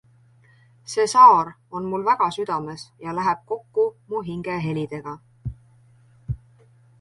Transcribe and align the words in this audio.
See 0.93 1.03
saar 1.11 1.51
on 1.79 1.83
mul 1.91 2.05
väga 2.07 2.29
südames 2.37 2.85
ja 3.03 3.13
läheb 3.19 3.45
kokku 3.53 3.85
mu 4.09 4.23
hingehelidega. 4.31 5.15